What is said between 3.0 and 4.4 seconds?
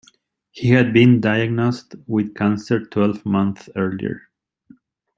months earlier.